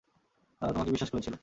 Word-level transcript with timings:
তারা 0.61 0.71
তোমাকে 0.73 0.91
বিশ্বাস 0.91 1.09
করেছিল। 1.09 1.33